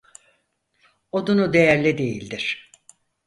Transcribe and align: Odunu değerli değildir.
Odunu 1.11 1.53
değerli 1.53 1.97
değildir. 1.97 2.69